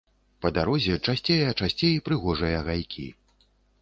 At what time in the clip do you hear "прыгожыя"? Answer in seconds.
2.07-2.67